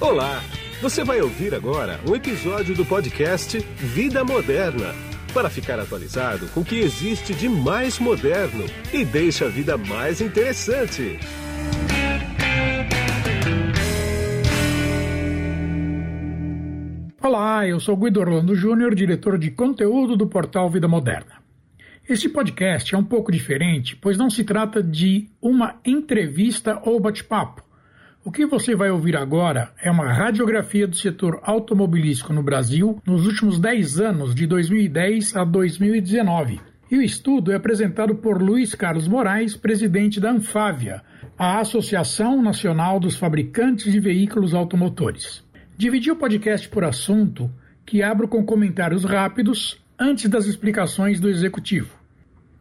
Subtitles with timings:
[0.00, 0.40] Olá!
[0.80, 4.94] Você vai ouvir agora um episódio do podcast Vida Moderna
[5.34, 10.20] para ficar atualizado com o que existe de mais moderno e deixa a vida mais
[10.20, 11.18] interessante.
[17.20, 21.42] Olá, eu sou Guido Orlando Júnior, diretor de conteúdo do portal Vida Moderna.
[22.08, 27.67] Este podcast é um pouco diferente, pois não se trata de uma entrevista ou bate-papo.
[28.28, 33.26] O que você vai ouvir agora é uma radiografia do setor automobilístico no Brasil nos
[33.26, 36.60] últimos 10 anos, de 2010 a 2019.
[36.90, 41.02] E o estudo é apresentado por Luiz Carlos Moraes, presidente da Anfávia,
[41.38, 45.42] a Associação Nacional dos Fabricantes de Veículos Automotores.
[45.74, 47.50] Dividi o podcast por assunto,
[47.86, 51.96] que abro com comentários rápidos antes das explicações do executivo.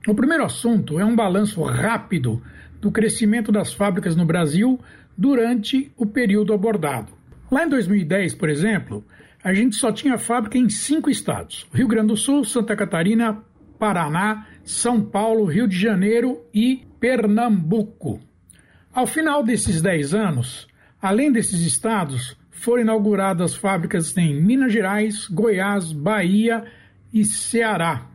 [0.07, 2.41] O primeiro assunto é um balanço rápido
[2.79, 4.79] do crescimento das fábricas no Brasil
[5.17, 7.13] durante o período abordado.
[7.51, 9.05] Lá em 2010, por exemplo,
[9.43, 13.41] a gente só tinha fábrica em cinco estados: Rio Grande do Sul, Santa Catarina,
[13.79, 18.19] Paraná, São Paulo, Rio de Janeiro e Pernambuco.
[18.93, 20.67] Ao final desses dez anos,
[21.01, 26.65] além desses estados, foram inauguradas fábricas em Minas Gerais, Goiás, Bahia
[27.13, 28.07] e Ceará.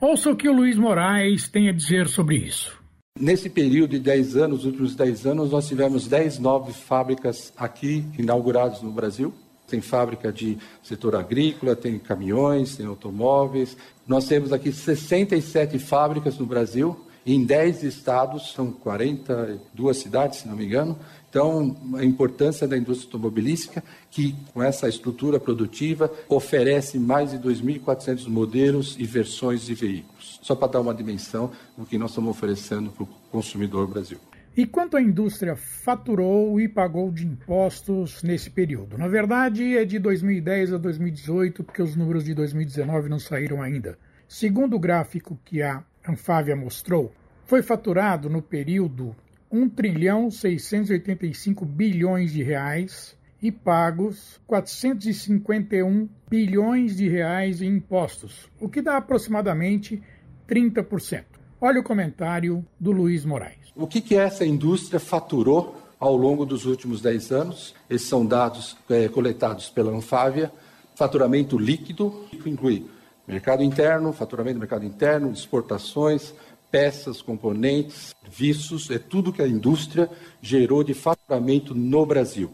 [0.00, 2.79] Ouça o que o Luiz Moraes tem a dizer sobre isso.
[3.18, 8.04] Nesse período de 10 anos, os últimos 10 anos, nós tivemos 10 novas fábricas aqui
[8.18, 9.34] inauguradas no Brasil.
[9.66, 13.76] Tem fábrica de setor agrícola, tem caminhões, tem automóveis.
[14.06, 20.56] Nós temos aqui 67 fábricas no Brasil, em 10 estados, são 42 cidades, se não
[20.56, 20.98] me engano.
[21.28, 28.26] Então, a importância da indústria automobilística, que com essa estrutura produtiva oferece mais de 2.400
[28.28, 30.09] modelos e versões de veículos.
[30.40, 34.18] Só para dar uma dimensão do que nós estamos oferecendo para o consumidor Brasil.
[34.56, 38.98] E quanto a indústria faturou e pagou de impostos nesse período?
[38.98, 43.96] Na verdade, é de 2010 a 2018, porque os números de 2019 não saíram ainda.
[44.28, 47.12] Segundo o gráfico que a Anfávia mostrou,
[47.46, 49.14] foi faturado no período
[49.50, 58.68] 1 trilhão 685 bilhões de reais e pagos 451 bilhões de reais em impostos, o
[58.68, 60.02] que dá aproximadamente
[60.50, 61.24] 30%.
[61.60, 63.70] Olha o comentário do Luiz Moraes.
[63.76, 67.74] O que, que essa indústria faturou ao longo dos últimos 10 anos?
[67.88, 70.50] Esses são dados é, coletados pela Anfávia.
[70.96, 72.86] Faturamento líquido inclui
[73.28, 76.34] mercado interno, faturamento do mercado interno, exportações,
[76.70, 80.10] peças, componentes, vistos, é tudo que a indústria
[80.42, 82.50] gerou de faturamento no Brasil.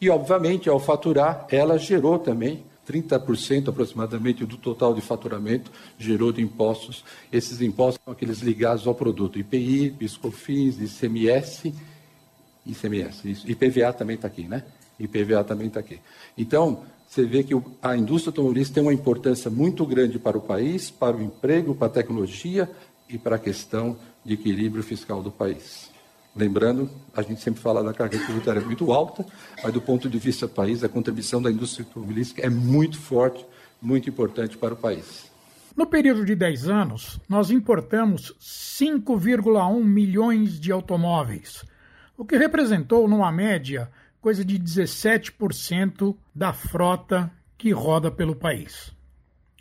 [0.00, 6.42] E, obviamente, ao faturar, ela gerou também 30% aproximadamente do total de faturamento gerou de
[6.42, 7.04] impostos.
[7.32, 11.74] Esses impostos são aqueles ligados ao produto, IPI, PISCOFINS, ICMS,
[12.66, 13.50] ICMS, isso.
[13.50, 14.64] IPVA também está aqui, né?
[14.98, 15.98] IPVA também está aqui.
[16.36, 20.90] Então, você vê que a indústria automobilística tem uma importância muito grande para o país,
[20.90, 22.68] para o emprego, para a tecnologia,
[23.12, 25.89] e para a questão de equilíbrio fiscal do país.
[26.34, 29.26] Lembrando, a gente sempre fala da carga tributária muito alta,
[29.62, 33.44] mas do ponto de vista do país, a contribuição da indústria automobilística é muito forte,
[33.82, 35.30] muito importante para o país.
[35.76, 41.64] No período de 10 anos, nós importamos 5,1 milhões de automóveis,
[42.16, 43.90] o que representou, numa média,
[44.20, 48.92] coisa de 17% da frota que roda pelo país.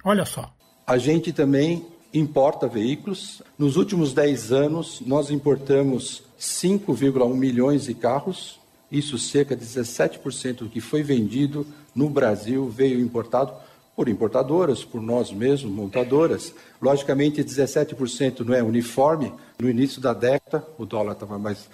[0.03, 0.53] Olha só.
[0.85, 3.41] A gente também importa veículos.
[3.57, 8.59] Nos últimos 10 anos, nós importamos 5,1 milhões de carros.
[8.91, 13.53] Isso, cerca de 17% do que foi vendido no Brasil veio importado
[13.95, 16.53] por importadoras, por nós mesmos, montadoras.
[16.81, 19.33] Logicamente, 17% não é uniforme.
[19.59, 21.67] No início da década, o dólar estava mais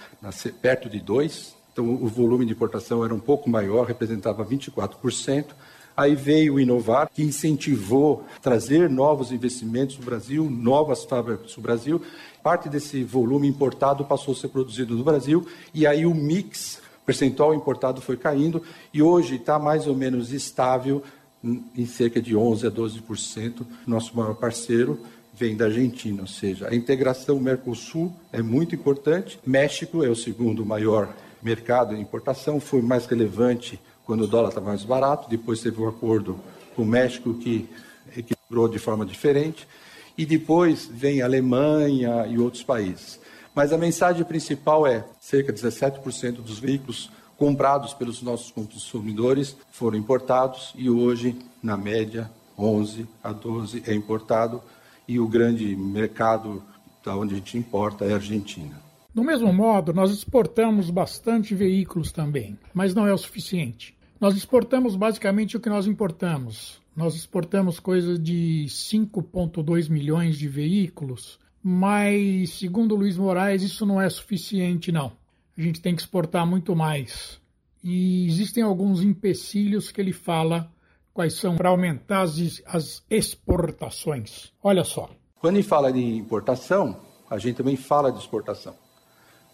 [0.59, 5.45] perto de 2%, então o volume de importação era um pouco maior, representava 24%.
[5.95, 12.01] Aí veio o Inovar, que incentivou trazer novos investimentos no Brasil, novas fábricas no Brasil.
[12.43, 17.53] Parte desse volume importado passou a ser produzido no Brasil e aí o mix percentual
[17.53, 18.61] importado foi caindo
[18.93, 21.03] e hoje está mais ou menos estável
[21.43, 23.65] em cerca de 11 a 12%.
[23.85, 24.99] Nosso maior parceiro
[25.33, 29.37] vem da Argentina, ou seja, a integração Mercosul é muito importante.
[29.45, 34.67] México é o segundo maior mercado de importação, foi mais relevante quando o dólar estava
[34.67, 36.39] mais barato, depois teve um acordo
[36.75, 37.67] com o México que
[38.15, 39.67] equilibrou de forma diferente,
[40.17, 43.19] e depois vem a Alemanha e outros países.
[43.53, 49.97] Mas a mensagem principal é: cerca de 17% dos veículos comprados pelos nossos consumidores foram
[49.97, 54.61] importados e hoje, na média, 11 a 12 é importado
[55.07, 56.63] e o grande mercado
[57.03, 58.81] da onde a gente importa é a Argentina.
[59.13, 63.94] Do mesmo modo, nós exportamos bastante veículos também, mas não é o suficiente.
[64.25, 66.81] Nós exportamos basicamente o que nós importamos.
[66.95, 74.09] Nós exportamos coisa de 5,2 milhões de veículos, mas, segundo Luiz Moraes, isso não é
[74.09, 75.11] suficiente, não.
[75.55, 77.39] A gente tem que exportar muito mais.
[77.83, 80.71] E existem alguns empecilhos que ele fala
[81.13, 84.51] quais são para aumentar as, as exportações.
[84.63, 85.07] Olha só.
[85.39, 86.99] Quando ele fala de importação,
[87.29, 88.73] a gente também fala de exportação.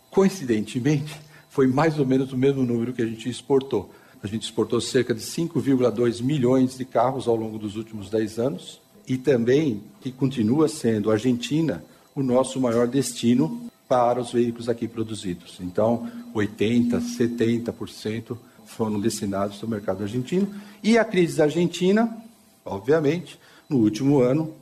[0.10, 1.20] Coincidentemente,
[1.50, 3.94] foi mais ou menos o mesmo número que a gente exportou.
[4.24, 8.80] A gente exportou cerca de 5,2 milhões de carros ao longo dos últimos 10 anos
[9.08, 11.84] e também que continua sendo a Argentina
[12.16, 15.58] o nosso maior destino para os veículos aqui produzidos.
[15.60, 20.54] Então, 80%, 70% foram destinados ao mercado argentino.
[20.84, 22.16] E a crise da Argentina,
[22.64, 24.54] obviamente, no último ano,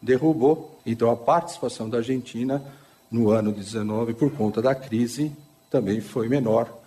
[0.00, 0.80] derrubou.
[0.84, 2.62] Então, a participação da Argentina
[3.10, 5.30] no ano de 19, por conta da crise,
[5.70, 6.85] também foi menor.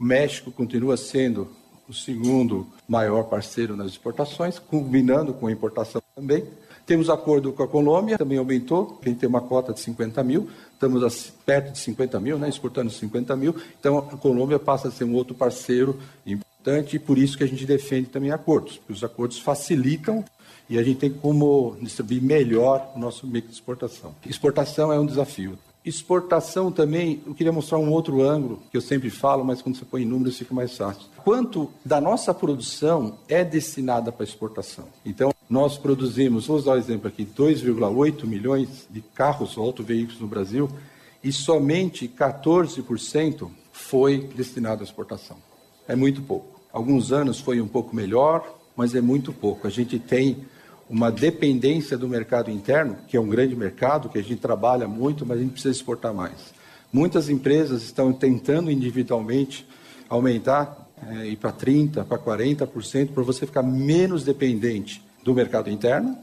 [0.00, 1.46] O México continua sendo
[1.86, 6.42] o segundo maior parceiro nas exportações, combinando com a importação também.
[6.86, 10.48] Temos acordo com a Colômbia, também aumentou, a gente tem uma cota de 50 mil,
[10.72, 15.04] estamos perto de 50 mil, né, exportando 50 mil, então a Colômbia passa a ser
[15.04, 19.04] um outro parceiro importante e por isso que a gente defende também acordos, porque os
[19.04, 20.24] acordos facilitam
[20.68, 24.14] e a gente tem como distribuir melhor o nosso mix de exportação.
[24.24, 25.58] Exportação é um desafio.
[25.82, 29.84] Exportação também, eu queria mostrar um outro ângulo, que eu sempre falo, mas quando você
[29.84, 31.06] põe números fica mais fácil.
[31.24, 34.88] Quanto da nossa produção é destinada para exportação?
[35.06, 40.20] Então, nós produzimos, vou usar o um exemplo aqui, 2,8 milhões de carros ou autoveículos
[40.20, 40.68] no Brasil
[41.24, 45.38] e somente 14% foi destinado à exportação.
[45.88, 46.60] É muito pouco.
[46.72, 48.46] Alguns anos foi um pouco melhor,
[48.76, 49.66] mas é muito pouco.
[49.66, 50.44] A gente tem
[50.90, 55.24] uma dependência do mercado interno, que é um grande mercado, que a gente trabalha muito,
[55.24, 56.52] mas a gente precisa exportar mais.
[56.92, 59.64] Muitas empresas estão tentando individualmente
[60.08, 66.18] aumentar, é, ir para 30%, para 40%, para você ficar menos dependente do mercado interno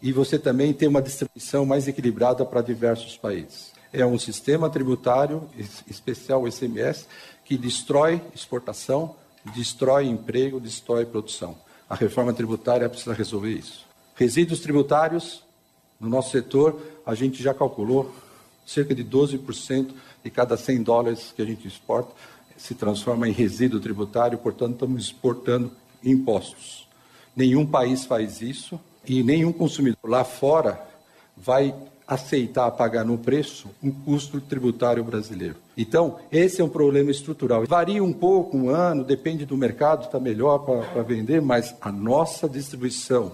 [0.00, 3.72] e você também ter uma distribuição mais equilibrada para diversos países.
[3.92, 5.44] É um sistema tributário
[5.86, 7.06] especial, o ICMS,
[7.44, 9.14] que destrói exportação,
[9.54, 11.56] destrói emprego, destrói produção.
[11.88, 13.85] A reforma tributária precisa resolver isso.
[14.16, 15.44] Resíduos tributários,
[16.00, 18.12] no nosso setor, a gente já calculou
[18.66, 19.90] cerca de 12%
[20.24, 22.12] de cada 100 dólares que a gente exporta
[22.56, 25.70] se transforma em resíduo tributário, portanto, estamos exportando
[26.02, 26.88] impostos.
[27.34, 30.82] Nenhum país faz isso e nenhum consumidor lá fora
[31.36, 31.74] vai
[32.08, 35.56] aceitar pagar no preço um custo tributário brasileiro.
[35.76, 37.66] Então, esse é um problema estrutural.
[37.66, 42.48] Varia um pouco, um ano, depende do mercado, está melhor para vender, mas a nossa
[42.48, 43.32] distribuição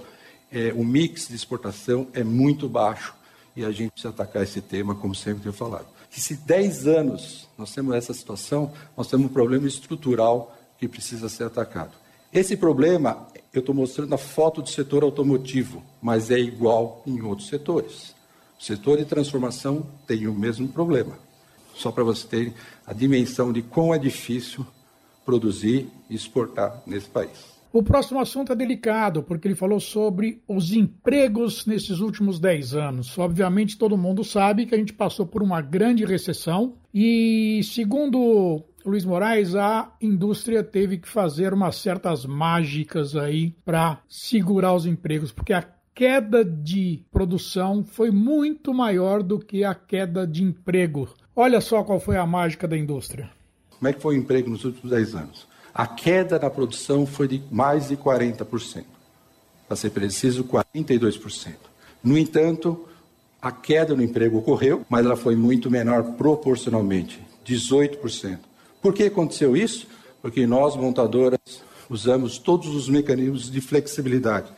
[0.53, 3.15] é, o mix de exportação é muito baixo
[3.57, 5.87] e a gente precisa atacar esse tema, como sempre tenho falado.
[6.11, 11.29] Que se 10 anos nós temos essa situação, nós temos um problema estrutural que precisa
[11.29, 11.93] ser atacado.
[12.33, 17.49] Esse problema, eu estou mostrando a foto do setor automotivo, mas é igual em outros
[17.49, 18.15] setores.
[18.59, 21.19] O setor de transformação tem o mesmo problema.
[21.75, 22.55] Só para você ter
[22.87, 24.67] a dimensão de quão é difícil
[25.25, 27.52] produzir e exportar nesse país.
[27.73, 33.17] O próximo assunto é delicado, porque ele falou sobre os empregos nesses últimos 10 anos.
[33.17, 39.07] Obviamente, todo mundo sabe que a gente passou por uma grande recessão e, segundo Luiz
[39.07, 45.55] Moraes, a indústria teve que fazer umas certas mágicas aí para segurar os empregos, porque
[45.55, 45.65] a
[45.95, 51.09] queda de produção foi muito maior do que a queda de emprego.
[51.35, 53.31] Olha só qual foi a mágica da indústria.
[53.79, 55.52] Como é que foi o emprego nos últimos 10 anos?
[55.75, 58.85] A queda na produção foi de mais de 40%.
[59.67, 61.55] Para ser preciso, 42%.
[62.05, 62.87] No entanto,
[63.41, 68.39] a queda no emprego ocorreu, mas ela foi muito menor proporcionalmente, 18%.
[68.83, 69.87] Por que aconteceu isso?
[70.21, 71.41] Porque nós, montadoras,
[71.89, 74.49] usamos todos os mecanismos de flexibilidade.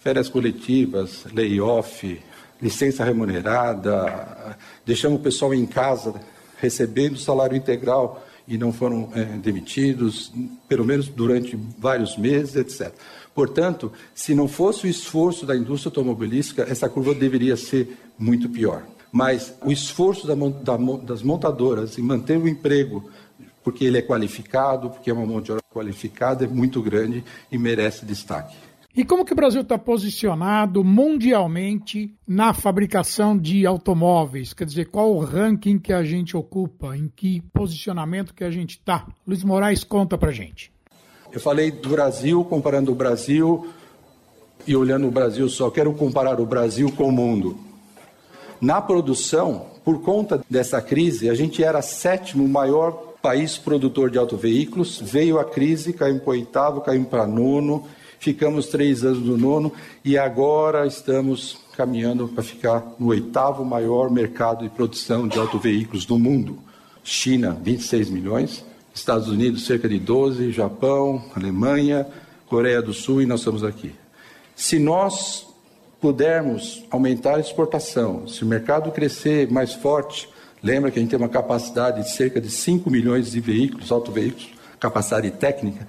[0.00, 2.20] Férias coletivas, layoff,
[2.60, 6.14] licença remunerada, deixamos o pessoal em casa
[6.58, 10.32] recebendo salário integral e não foram é, demitidos,
[10.68, 12.92] pelo menos durante vários meses, etc.
[13.34, 18.84] Portanto, se não fosse o esforço da indústria automobilística, essa curva deveria ser muito pior.
[19.10, 23.10] Mas o esforço da, da, das montadoras em manter o emprego,
[23.62, 27.58] porque ele é qualificado, porque é uma mão de obra qualificada, é muito grande e
[27.58, 28.56] merece destaque.
[28.94, 34.52] E como que o Brasil está posicionado mundialmente na fabricação de automóveis?
[34.52, 36.94] Quer dizer, qual o ranking que a gente ocupa?
[36.94, 39.06] Em que posicionamento que a gente está?
[39.26, 40.70] Luiz Moraes, conta pra gente.
[41.32, 43.66] Eu falei do Brasil, comparando o Brasil
[44.66, 45.70] e olhando o Brasil só.
[45.70, 47.56] Quero comparar o Brasil com o mundo.
[48.60, 55.00] Na produção, por conta dessa crise, a gente era sétimo maior país produtor de autoveículos,
[55.00, 57.86] veio a crise, caímos para oitavo, caímos para nono,
[58.22, 59.72] ficamos três anos no nono
[60.04, 66.16] e agora estamos caminhando para ficar no oitavo maior mercado de produção de autoveículos do
[66.16, 66.56] mundo.
[67.02, 68.64] China, 26 milhões,
[68.94, 72.06] Estados Unidos, cerca de 12, Japão, Alemanha,
[72.46, 73.92] Coreia do Sul e nós estamos aqui.
[74.54, 75.44] Se nós
[76.00, 80.28] pudermos aumentar a exportação, se o mercado crescer mais forte,
[80.62, 84.52] lembra que a gente tem uma capacidade de cerca de 5 milhões de veículos, autoveículos,
[84.78, 85.88] capacidade técnica.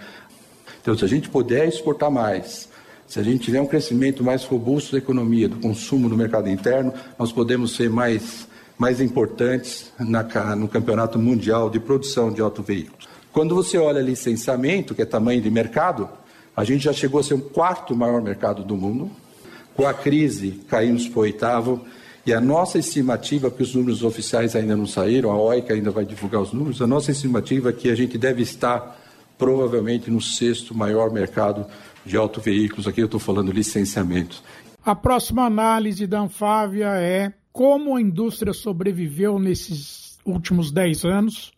[0.84, 2.68] Então, se a gente puder exportar mais,
[3.08, 6.94] se a gente tiver um crescimento mais robusto da economia, do consumo no mercado interno,
[7.18, 8.46] nós podemos ser mais,
[8.78, 10.24] mais importantes na,
[10.58, 13.08] no campeonato mundial de produção de autoveículos.
[13.32, 16.10] Quando você olha licenciamento, que é tamanho de mercado,
[16.54, 19.10] a gente já chegou a ser o quarto maior mercado do mundo.
[19.76, 21.82] Com a crise, caímos para o oitavo.
[22.26, 26.04] E a nossa estimativa, porque os números oficiais ainda não saíram, a OICA ainda vai
[26.04, 29.03] divulgar os números, a nossa estimativa é que a gente deve estar
[29.44, 31.66] provavelmente no sexto maior mercado
[32.06, 32.88] de autoveículos.
[32.88, 34.42] Aqui eu estou falando licenciamento.
[34.86, 41.52] A próxima análise da Anfávia é como a indústria sobreviveu nesses últimos 10 anos,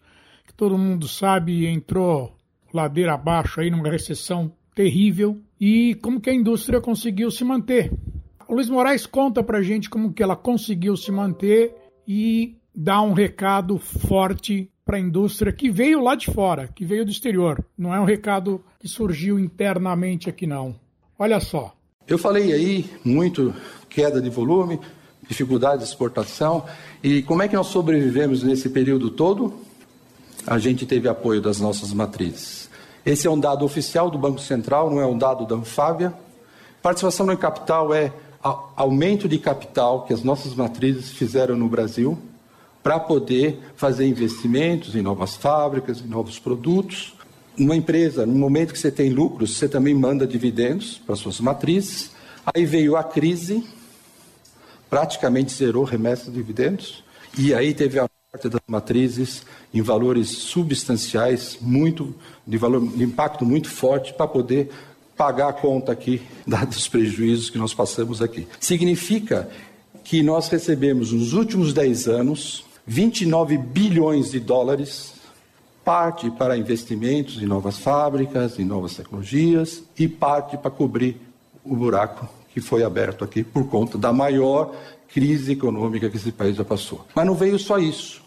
[0.48, 2.36] que todo mundo sabe entrou
[2.74, 7.94] ladeira abaixo aí numa recessão terrível e como que a indústria conseguiu se manter.
[8.48, 11.76] O Luiz Moraes conta pra gente como que ela conseguiu se manter
[12.08, 17.06] e dá um recado forte para a indústria que veio lá de fora, que veio
[17.06, 17.64] do exterior.
[17.78, 20.76] Não é um recado que surgiu internamente aqui não.
[21.18, 21.74] Olha só.
[22.08, 23.54] Eu falei aí muito
[23.90, 24.80] queda de volume,
[25.28, 26.66] dificuldade de exportação
[27.02, 29.54] e como é que nós sobrevivemos nesse período todo?
[30.46, 32.70] A gente teve apoio das nossas matrizes.
[33.04, 36.14] Esse é um dado oficial do Banco Central, não é um dado da Anfávia.
[36.84, 38.14] Participação no capital é
[38.76, 42.20] aumento de capital que as nossas matrizes fizeram no Brasil
[42.86, 47.16] para poder fazer investimentos em novas fábricas, em novos produtos.
[47.58, 52.12] Uma empresa, no momento que você tem lucros, você também manda dividendos para suas matrizes.
[52.46, 53.66] Aí veio a crise,
[54.88, 57.04] praticamente zerou remessa de dividendos.
[57.36, 59.42] E aí teve a morte das matrizes
[59.74, 62.14] em valores substanciais, muito
[62.46, 64.70] de valor de impacto muito forte para poder
[65.18, 68.48] pagar a conta aqui dados os prejuízos que nós passamos aqui.
[68.60, 69.50] Significa
[70.04, 75.14] que nós recebemos nos últimos 10 anos 29 bilhões de dólares,
[75.84, 81.18] parte para investimentos em novas fábricas, em novas tecnologias e parte para cobrir
[81.64, 84.74] o buraco que foi aberto aqui por conta da maior
[85.10, 87.06] crise econômica que esse país já passou.
[87.16, 88.22] Mas não veio só isso.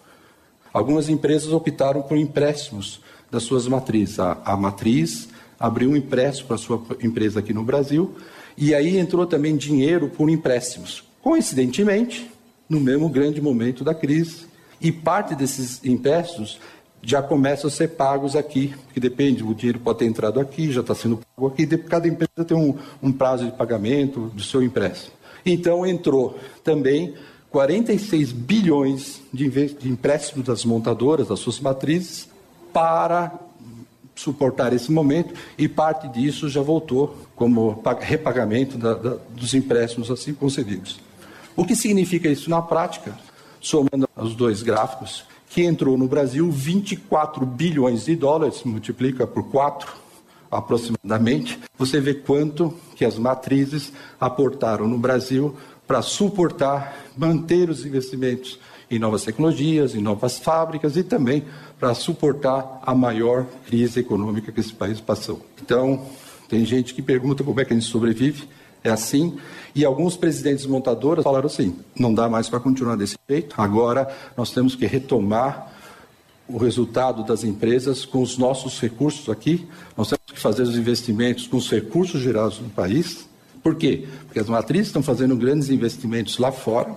[0.72, 3.00] Algumas empresas optaram por empréstimos
[3.30, 4.18] das suas matrizes.
[4.18, 8.14] A, a matriz abriu um empréstimo para a sua empresa aqui no Brasil
[8.56, 11.04] e aí entrou também dinheiro por empréstimos.
[11.22, 12.30] Coincidentemente,
[12.68, 14.47] no mesmo grande momento da crise,
[14.80, 16.58] e parte desses empréstimos
[17.02, 20.80] já começam a ser pagos aqui, porque depende, o dinheiro pode ter entrado aqui, já
[20.80, 25.12] está sendo pago aqui, cada empresa tem um, um prazo de pagamento do seu empréstimo.
[25.46, 27.14] Então entrou também
[27.50, 32.28] 46 bilhões de, de empréstimos das montadoras, das suas matrizes,
[32.72, 33.32] para
[34.14, 40.34] suportar esse momento e parte disso já voltou como repagamento da, da, dos empréstimos assim
[40.34, 40.98] concedidos.
[41.54, 43.16] O que significa isso na prática?
[43.60, 49.90] Somando os dois gráficos, que entrou no Brasil 24 bilhões de dólares, multiplica por 4
[50.50, 55.54] aproximadamente, você vê quanto que as matrizes aportaram no Brasil
[55.86, 58.58] para suportar, manter os investimentos
[58.90, 61.44] em novas tecnologias, em novas fábricas e também
[61.78, 65.44] para suportar a maior crise econômica que esse país passou.
[65.62, 66.06] Então,
[66.48, 68.48] tem gente que pergunta como é que a gente sobrevive.
[68.82, 69.38] É assim.
[69.74, 73.54] E alguns presidentes montadoras falaram assim: não dá mais para continuar desse jeito.
[73.58, 75.72] Agora nós temos que retomar
[76.48, 79.68] o resultado das empresas com os nossos recursos aqui.
[79.96, 83.28] Nós temos que fazer os investimentos com os recursos gerados no país
[83.62, 84.06] por quê?
[84.24, 86.96] Porque as matrizes estão fazendo grandes investimentos lá fora,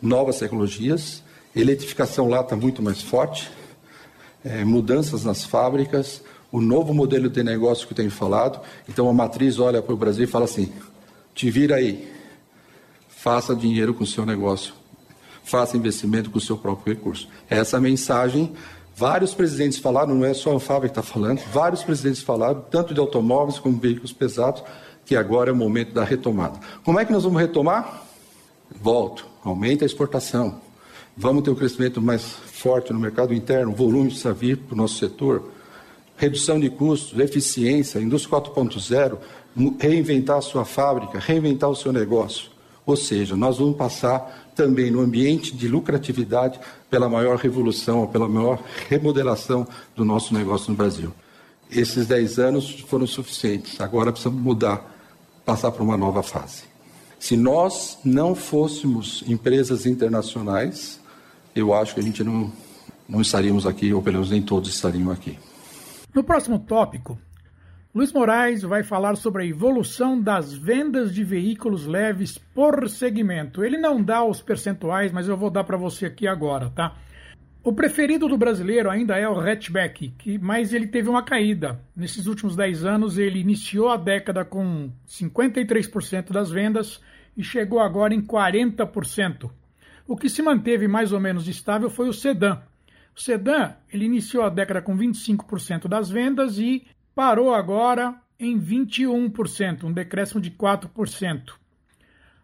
[0.00, 1.22] novas tecnologias,
[1.56, 3.50] eletrificação lá está muito mais forte,
[4.44, 6.22] é, mudanças nas fábricas,
[6.52, 8.60] o novo modelo de negócio que eu tenho falado.
[8.88, 10.72] Então a matriz olha para o Brasil e fala assim:
[11.38, 12.12] te vira aí,
[13.08, 14.74] faça dinheiro com o seu negócio,
[15.44, 17.28] faça investimento com o seu próprio recurso.
[17.48, 18.52] Essa mensagem
[18.96, 22.92] Vários presidentes falaram, não é só a fábrica que está falando, vários presidentes falaram, tanto
[22.92, 24.64] de automóveis como veículos pesados,
[25.06, 26.58] que agora é o momento da retomada.
[26.82, 28.02] Como é que nós vamos retomar?
[28.82, 30.60] Volto, aumenta a exportação.
[31.16, 34.96] Vamos ter um crescimento mais forte no mercado interno, volume precisa vir para o nosso
[34.96, 35.48] setor.
[36.16, 39.16] Redução de custos, eficiência, indústria 4.0,
[39.78, 42.50] reinventar a sua fábrica, reinventar o seu negócio.
[42.86, 48.62] Ou seja, nós vamos passar também no ambiente de lucratividade pela maior revolução, pela maior
[48.88, 51.12] remodelação do nosso negócio no Brasil.
[51.70, 54.96] Esses 10 anos foram suficientes, agora precisamos mudar,
[55.44, 56.62] passar para uma nova fase.
[57.18, 60.98] Se nós não fôssemos empresas internacionais,
[61.54, 62.50] eu acho que a gente não,
[63.08, 65.38] não estaríamos aqui, ou pelo menos nem todos estariam aqui.
[66.14, 67.18] No próximo tópico,
[67.94, 73.64] Luiz Moraes vai falar sobre a evolução das vendas de veículos leves por segmento.
[73.64, 76.94] Ele não dá os percentuais, mas eu vou dar para você aqui agora, tá?
[77.64, 81.80] O preferido do brasileiro ainda é o hatchback, que, mas ele teve uma caída.
[81.96, 87.00] Nesses últimos 10 anos, ele iniciou a década com 53% das vendas
[87.34, 89.50] e chegou agora em 40%.
[90.06, 92.60] O que se manteve mais ou menos estável foi o sedã.
[93.16, 96.86] O sedã ele iniciou a década com 25% das vendas e
[97.18, 101.54] parou agora em 21%, um decréscimo de 4%.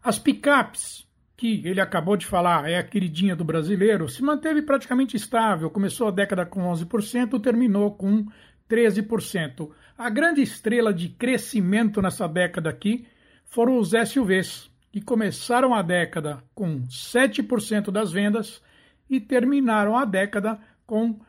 [0.02, 5.16] As picapes, que ele acabou de falar, é a queridinha do brasileiro, se manteve praticamente
[5.16, 5.70] estável.
[5.70, 8.26] Começou a década com 11%, terminou com
[8.68, 9.70] 13%.
[9.96, 13.06] A grande estrela de crescimento nessa década aqui
[13.44, 18.60] foram os SUVs, que começaram a década com 7% das vendas
[19.08, 21.20] e terminaram a década com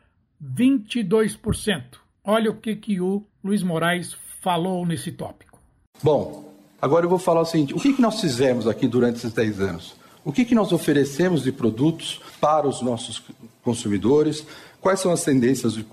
[0.42, 2.05] 22%.
[2.28, 5.60] Olha o que, que o Luiz Moraes falou nesse tópico.
[6.02, 6.52] Bom,
[6.82, 9.60] agora eu vou falar o seguinte: o que, que nós fizemos aqui durante esses 10
[9.60, 9.94] anos?
[10.24, 13.22] O que, que nós oferecemos de produtos para os nossos
[13.62, 14.44] consumidores?
[14.80, 15.84] Quais são as tendências do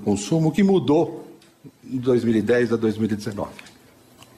[0.00, 0.50] consumo?
[0.50, 1.26] O que mudou
[1.82, 3.50] de 2010 a 2019?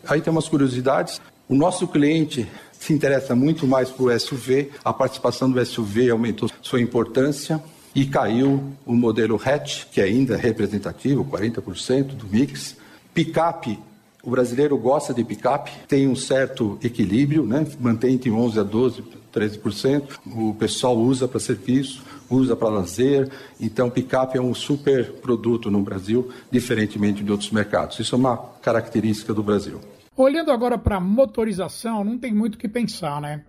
[0.08, 1.20] Aí tem umas curiosidades.
[1.46, 6.80] O nosso cliente se interessa muito mais por SUV, a participação do SUV aumentou sua
[6.80, 7.62] importância
[7.98, 12.76] e caiu o modelo hatch, que ainda é representativo, 40% do mix.
[13.12, 13.76] Picape,
[14.22, 17.66] o brasileiro gosta de picape, tem um certo equilíbrio, né?
[17.80, 19.02] mantém entre 11% a 12%,
[19.34, 20.18] 13%.
[20.26, 23.32] O pessoal usa para serviço, usa para lazer.
[23.60, 27.98] Então, picape é um super produto no Brasil, diferentemente de outros mercados.
[27.98, 29.80] Isso é uma característica do Brasil.
[30.16, 33.42] Olhando agora para motorização, não tem muito o que pensar, né?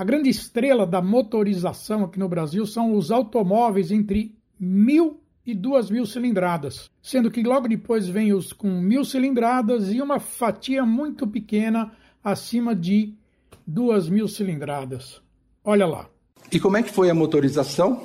[0.00, 5.90] A grande estrela da motorização aqui no Brasil são os automóveis entre mil e duas
[5.90, 11.26] mil cilindradas, sendo que logo depois vem os com mil cilindradas e uma fatia muito
[11.26, 11.92] pequena
[12.24, 13.12] acima de
[13.66, 15.20] duas mil cilindradas.
[15.62, 16.08] Olha lá.
[16.50, 18.02] E como é que foi a motorização?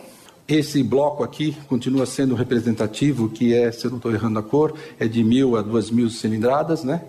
[0.50, 4.78] Esse bloco aqui continua sendo representativo, que é, se eu não estou errando a cor,
[5.00, 7.06] é de mil a duas mil cilindradas, né?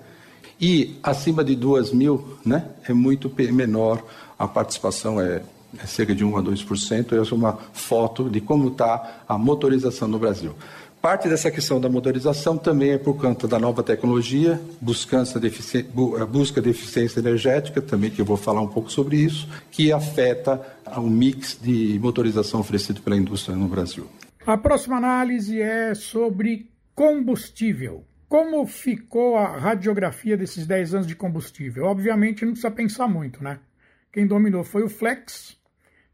[0.60, 4.02] E acima de duas mil, né, é muito menor
[4.38, 5.42] a participação é,
[5.82, 7.20] é cerca de 1 a 2%.
[7.20, 10.54] Essa é uma foto de como está a motorização no Brasil.
[11.00, 17.20] Parte dessa questão da motorização também é por conta da nova tecnologia, busca de eficiência
[17.20, 20.60] energética, também que eu vou falar um pouco sobre isso, que afeta
[20.96, 24.08] o mix de motorização oferecido pela indústria no Brasil.
[24.44, 28.04] A próxima análise é sobre combustível.
[28.28, 31.84] Como ficou a radiografia desses 10 anos de combustível?
[31.84, 33.60] Obviamente não precisa pensar muito, né?
[34.16, 35.58] Quem dominou foi o flex,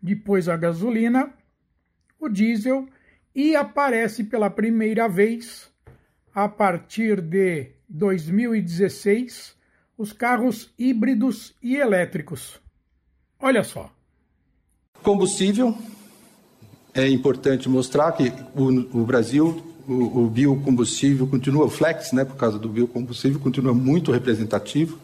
[0.03, 1.33] depois a gasolina,
[2.19, 2.89] o diesel
[3.33, 5.71] e aparece pela primeira vez
[6.35, 9.55] a partir de 2016
[9.97, 12.61] os carros híbridos e elétricos.
[13.39, 13.89] Olha só.
[15.01, 15.73] Combustível.
[16.93, 22.35] É importante mostrar que o, o Brasil, o, o biocombustível continua, o flex, né, por
[22.35, 24.99] causa do biocombustível, continua muito representativo.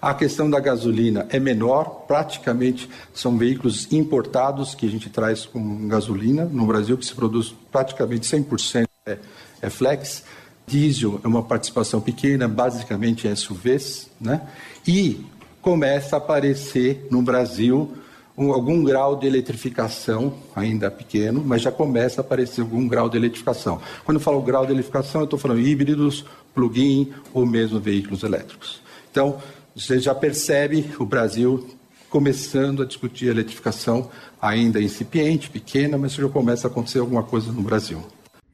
[0.00, 5.88] A questão da gasolina é menor, praticamente são veículos importados que a gente traz com
[5.88, 6.44] gasolina.
[6.44, 9.18] No Brasil, que se produz praticamente 100% é,
[9.62, 10.24] é flex.
[10.66, 14.42] Diesel é uma participação pequena, basicamente é SUVs, né?
[14.86, 15.24] E
[15.62, 17.92] começa a aparecer no Brasil
[18.36, 23.16] um, algum grau de eletrificação, ainda pequeno, mas já começa a aparecer algum grau de
[23.16, 23.80] eletrificação.
[24.04, 28.82] Quando eu falo grau de eletrificação, eu estou falando híbridos, plug-in ou mesmo veículos elétricos.
[29.10, 29.38] Então,
[29.76, 31.68] você já percebe o Brasil
[32.08, 34.10] começando a discutir a eletrificação,
[34.40, 38.02] ainda incipiente, pequena, mas já começa a acontecer alguma coisa no Brasil.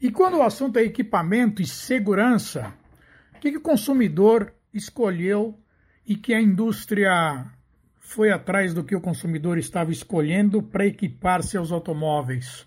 [0.01, 2.75] E quando o assunto é equipamento e segurança,
[3.37, 5.57] o que, que o consumidor escolheu
[6.05, 7.47] e que a indústria
[8.01, 12.67] foi atrás do que o consumidor estava escolhendo para equipar seus automóveis?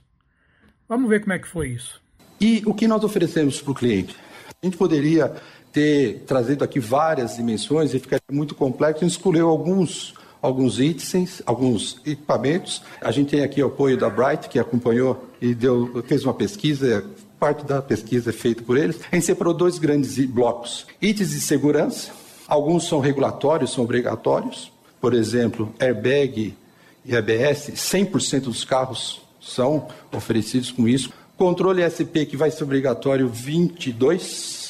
[0.88, 2.02] Vamos ver como é que foi isso.
[2.40, 4.16] E o que nós oferecemos para o cliente?
[4.64, 5.36] A gente poderia
[5.76, 9.04] ter trazido aqui várias dimensões e ficaria muito complexo.
[9.04, 12.82] A gente escolheu alguns alguns itens, alguns equipamentos.
[13.02, 17.04] A gente tem aqui o apoio da Bright, que acompanhou e deu, fez uma pesquisa,
[17.40, 19.00] parte da pesquisa é feita por eles.
[19.12, 20.86] A gente separou dois grandes blocos.
[21.02, 22.12] Itens de segurança,
[22.48, 24.72] alguns são regulatórios, são obrigatórios.
[25.02, 26.56] por exemplo, airbag
[27.04, 31.12] e ABS, 100% dos carros são oferecidos com isso.
[31.38, 34.65] Controle SP que vai ser obrigatório 22,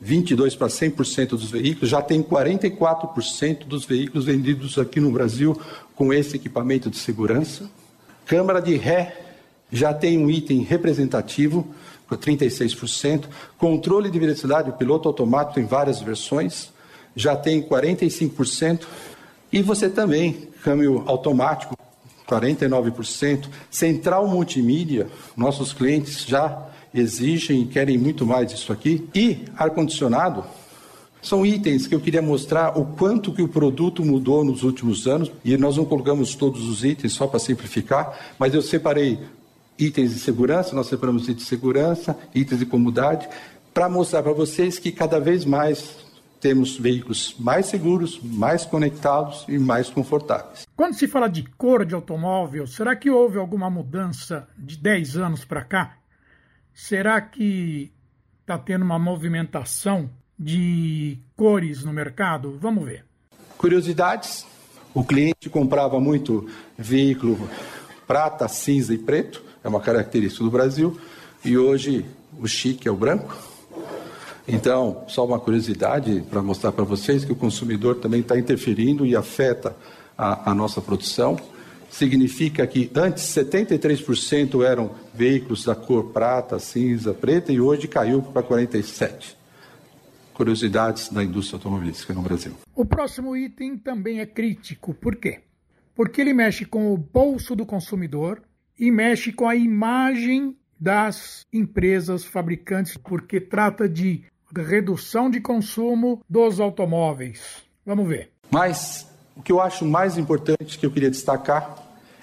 [0.00, 5.60] 22 para 100% dos veículos, já tem 44% dos veículos vendidos aqui no Brasil
[5.94, 7.70] com esse equipamento de segurança.
[8.24, 9.20] Câmara de ré
[9.70, 11.66] já tem um item representativo,
[12.08, 13.26] com 36%.
[13.58, 16.72] Controle de velocidade, piloto automático tem várias versões,
[17.14, 18.86] já tem 45%.
[19.52, 21.76] E você também, câmbio automático,
[22.26, 23.48] 49%.
[23.70, 29.08] Central multimídia, nossos clientes já exigem e querem muito mais isso aqui.
[29.14, 30.44] E ar-condicionado,
[31.22, 35.30] são itens que eu queria mostrar o quanto que o produto mudou nos últimos anos.
[35.44, 39.18] E nós não colocamos todos os itens só para simplificar, mas eu separei
[39.78, 43.28] itens de segurança, nós separamos itens de segurança, itens de comodidade,
[43.72, 45.96] para mostrar para vocês que cada vez mais
[46.40, 50.66] temos veículos mais seguros, mais conectados e mais confortáveis.
[50.74, 55.44] Quando se fala de cor de automóvel, será que houve alguma mudança de 10 anos
[55.44, 55.99] para cá?
[56.74, 57.92] Será que
[58.40, 62.56] está tendo uma movimentação de cores no mercado?
[62.60, 63.04] Vamos ver.
[63.58, 64.46] Curiosidades:
[64.94, 67.48] o cliente comprava muito veículo
[68.06, 71.00] prata, cinza e preto, é uma característica do Brasil,
[71.44, 72.04] e hoje
[72.38, 73.50] o chique é o branco
[74.52, 79.14] então, só uma curiosidade para mostrar para vocês que o consumidor também está interferindo e
[79.14, 79.76] afeta
[80.18, 81.38] a, a nossa produção.
[81.90, 88.42] Significa que antes 73% eram veículos da cor prata, cinza, preta e hoje caiu para
[88.42, 89.34] 47%.
[90.32, 92.54] Curiosidades da indústria automobilística no Brasil.
[92.74, 94.94] O próximo item também é crítico.
[94.94, 95.40] Por quê?
[95.94, 98.40] Porque ele mexe com o bolso do consumidor
[98.78, 104.24] e mexe com a imagem das empresas fabricantes, porque trata de
[104.56, 107.62] redução de consumo dos automóveis.
[107.84, 108.30] Vamos ver.
[108.50, 109.09] Mas
[109.40, 111.74] o que eu acho mais importante que eu queria destacar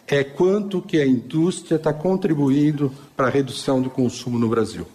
[0.06, 4.86] é quanto que a indústria está contribuindo para a redução do consumo no Brasil.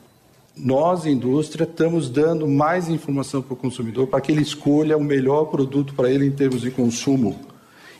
[0.56, 5.46] Nós, indústria, estamos dando mais informação para o consumidor para que ele escolha o melhor
[5.46, 7.40] produto para ele em termos de consumo.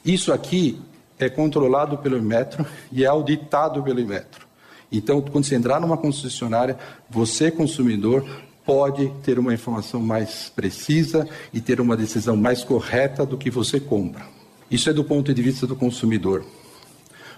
[0.05, 0.81] Isso aqui
[1.19, 4.47] é controlado pelo Inmetro e é auditado pelo Inmetro.
[4.93, 6.79] Então, quando você entrar numa concessionária,
[7.11, 8.25] você, consumidor,
[8.65, 13.81] pode ter uma informação mais precisa e ter uma decisão mais correta do que você
[13.81, 14.27] compra.
[14.71, 16.45] Isso é do ponto de vista do consumidor.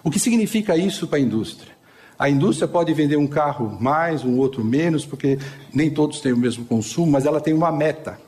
[0.03, 1.73] O que significa isso para a indústria?
[2.19, 5.39] A indústria pode vender um carro mais, um outro menos, porque
[5.73, 8.19] nem todos têm o mesmo consumo, mas ela tem uma meta.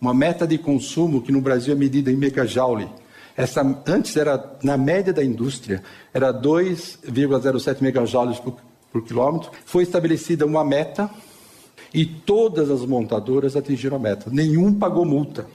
[0.00, 2.88] Uma meta de consumo que no Brasil é medida em megajoule.
[3.36, 5.82] Essa, antes era, na média da indústria,
[6.14, 8.56] era 2,07 megajoules por,
[8.90, 9.50] por quilômetro.
[9.66, 11.10] Foi estabelecida uma meta
[11.92, 14.30] e todas as montadoras atingiram a meta.
[14.30, 15.46] Nenhum pagou multa.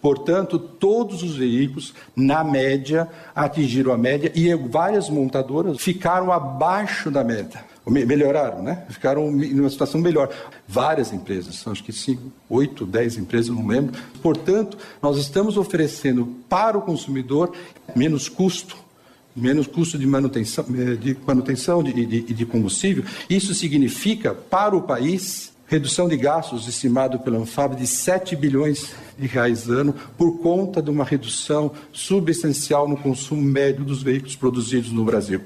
[0.00, 7.22] Portanto, todos os veículos, na média, atingiram a média e várias montadoras ficaram abaixo da
[7.22, 7.62] meta.
[7.86, 8.84] Melhoraram, né?
[8.88, 10.30] Ficaram em uma situação melhor.
[10.66, 14.00] Várias empresas, acho que cinco, oito, dez empresas, não lembro.
[14.22, 17.52] Portanto, nós estamos oferecendo para o consumidor
[17.96, 18.76] menos custo,
[19.34, 23.04] menos custo de manutenção, eh, de, manutenção de, de, de combustível.
[23.28, 29.28] Isso significa, para o país, redução de gastos estimado pela Anfab de 7 bilhões de
[29.28, 35.04] reais ano por conta de uma redução substancial no consumo médio dos veículos produzidos no
[35.04, 35.40] Brasil.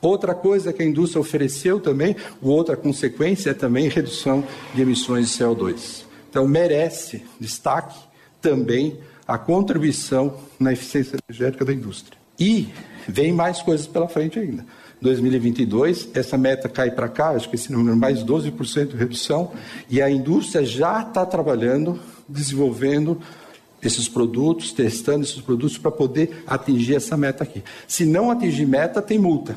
[0.00, 5.42] Outra coisa que a indústria ofereceu também, outra consequência é também redução de emissões de
[5.42, 6.04] CO2.
[6.30, 7.98] Então merece destaque
[8.40, 12.25] também a contribuição na eficiência energética da indústria.
[12.38, 12.68] E
[13.08, 14.64] vem mais coisas pela frente ainda.
[15.00, 19.52] 2022, essa meta cai para cá, acho que esse número mais 12% de redução,
[19.90, 23.20] e a indústria já está trabalhando, desenvolvendo
[23.82, 27.62] esses produtos, testando esses produtos para poder atingir essa meta aqui.
[27.86, 29.56] Se não atingir meta, tem multa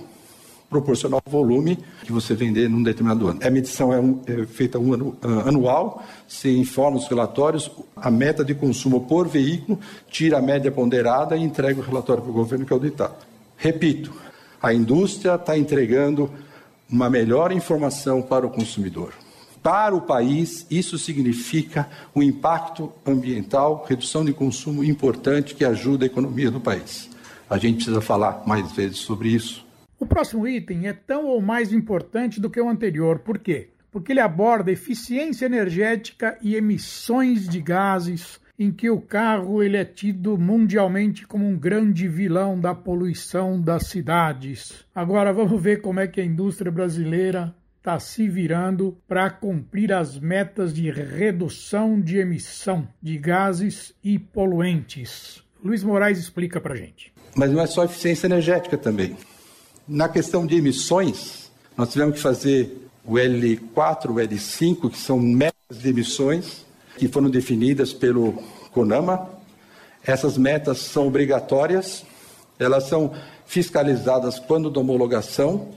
[0.70, 3.40] proporcional ao volume que você vender num determinado ano.
[3.44, 8.12] A medição é, um, é feita um ano, uh, anual, se informa os relatórios, a
[8.12, 9.80] meta de consumo por veículo,
[10.10, 13.16] tira a média ponderada e entrega o relatório para o governo que é auditado.
[13.58, 14.14] Repito,
[14.62, 16.30] a indústria está entregando
[16.90, 19.14] uma melhor informação para o consumidor.
[19.62, 26.08] Para o país, isso significa um impacto ambiental, redução de consumo importante que ajuda a
[26.08, 27.10] economia do país.
[27.50, 29.69] A gente precisa falar mais vezes sobre isso
[30.00, 33.20] o próximo item é tão ou mais importante do que o anterior.
[33.20, 33.70] Por quê?
[33.92, 39.84] Porque ele aborda eficiência energética e emissões de gases, em que o carro ele é
[39.84, 44.86] tido mundialmente como um grande vilão da poluição das cidades.
[44.96, 50.20] Agora vamos ver como é que a indústria brasileira está se virando para cumprir as
[50.20, 55.44] metas de redução de emissão de gases e poluentes.
[55.64, 57.12] Luiz Moraes explica para gente.
[57.36, 59.16] Mas não é só eficiência energética também.
[59.92, 65.80] Na questão de emissões, nós tivemos que fazer o L4, o L5, que são metas
[65.80, 66.64] de emissões
[66.96, 68.34] que foram definidas pelo
[68.72, 69.28] CONAMA.
[70.04, 72.06] Essas metas são obrigatórias,
[72.60, 73.16] elas são
[73.48, 75.70] fiscalizadas quando da homologação.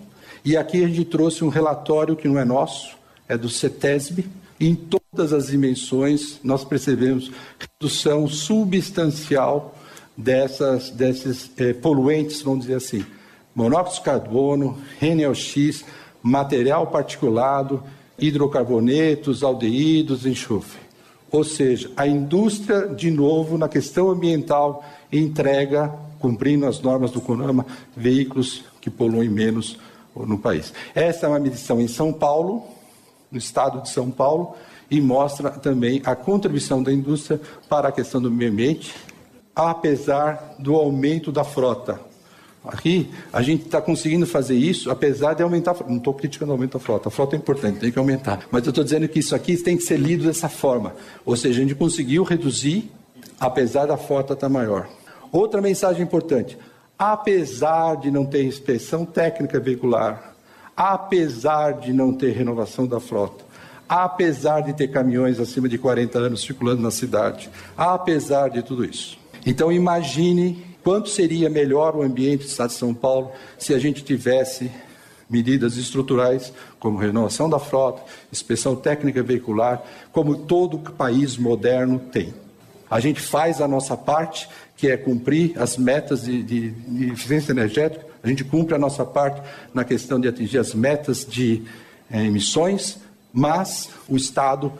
[0.44, 2.94] E aqui a gente trouxe um relatório que não é nosso,
[3.27, 4.27] é do CETESB.
[4.61, 9.75] Em todas as dimensões, nós percebemos redução substancial
[10.14, 13.07] dessas, desses eh, poluentes, vamos dizer assim,
[13.54, 15.84] monóxido de carbono, NOx,
[16.22, 17.82] material particulado,
[18.18, 20.80] hidrocarbonetos, aldeídos, enxofre.
[21.30, 27.66] Ou seja, a indústria, de novo, na questão ambiental, entrega, cumprindo as normas do CONAMA,
[27.96, 29.78] veículos que poluem menos
[30.14, 30.72] no país.
[30.94, 32.64] Essa é uma medição em São Paulo,
[33.30, 34.54] no estado de São Paulo,
[34.90, 38.94] e mostra também a contribuição da indústria para a questão do meio ambiente,
[39.56, 42.12] apesar do aumento da frota.
[42.64, 45.75] Aqui, a gente está conseguindo fazer isso, apesar de aumentar.
[45.88, 48.46] Não estou criticando o aumento da frota, a frota é importante, tem que aumentar.
[48.53, 50.94] Mas eu estou dizendo que isso aqui tem que ser lido dessa forma.
[51.25, 52.88] Ou seja, a gente conseguiu reduzir,
[53.40, 54.88] apesar da frota estar tá maior.
[55.33, 56.57] Outra mensagem importante:
[56.96, 60.37] apesar de não ter inspeção técnica veicular,
[60.77, 63.44] apesar de não ter renovação da frota,
[63.88, 69.18] apesar de ter caminhões acima de 40 anos circulando na cidade, apesar de tudo isso.
[69.44, 74.03] Então, imagine Quanto seria melhor o ambiente do Estado de São Paulo se a gente
[74.03, 74.71] tivesse
[75.31, 82.35] medidas estruturais, como renovação da frota, inspeção técnica veicular, como todo país moderno tem.
[82.90, 87.53] A gente faz a nossa parte, que é cumprir as metas de, de, de eficiência
[87.53, 89.40] energética, a gente cumpre a nossa parte
[89.73, 91.62] na questão de atingir as metas de
[92.11, 92.99] é, emissões,
[93.33, 94.73] mas o Estado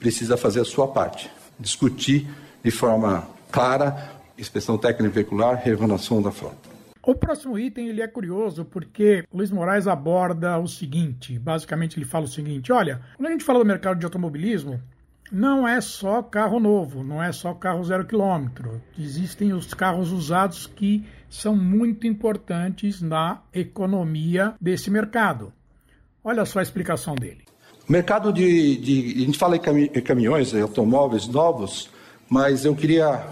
[0.00, 2.26] precisa fazer a sua parte, discutir
[2.64, 6.70] de forma clara inspeção técnica veicular, renovação da frota.
[7.04, 12.26] O próximo item ele é curioso porque Luiz Moraes aborda o seguinte, basicamente ele fala
[12.26, 14.80] o seguinte, olha, quando a gente fala do mercado de automobilismo,
[15.32, 18.80] não é só carro novo, não é só carro zero quilômetro.
[18.96, 25.52] Existem os carros usados que são muito importantes na economia desse mercado.
[26.22, 27.42] Olha só a explicação dele.
[27.88, 31.90] O mercado de, de a gente fala em caminhões, automóveis novos,
[32.28, 33.26] mas eu queria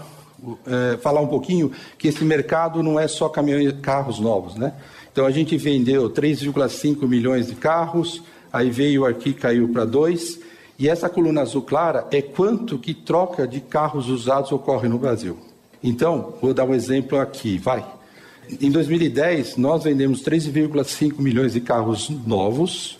[0.65, 4.73] é, falar um pouquinho que esse mercado não é só caminhões, carros novos, né?
[5.11, 10.39] Então a gente vendeu 3,5 milhões de carros, aí veio aqui caiu para 2,
[10.79, 15.37] e essa coluna azul clara é quanto que troca de carros usados ocorre no Brasil.
[15.83, 17.85] Então, vou dar um exemplo aqui, vai.
[18.59, 22.97] Em 2010, nós vendemos 3,5 milhões de carros novos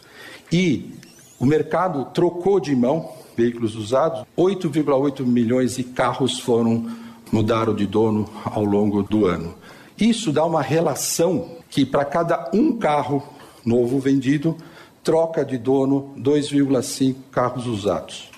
[0.52, 0.92] e
[1.40, 6.88] o mercado trocou de mão veículos usados, 8,8 milhões de carros foram
[7.32, 9.56] mudaram de dono ao longo do ano.
[10.00, 13.24] Isso dá uma relação que para cada um carro
[13.66, 14.58] novo vendido,
[15.04, 18.30] troca de dono 2,5 carros usados.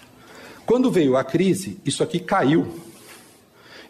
[0.66, 2.68] Quando veio a crise, isso aqui caiu.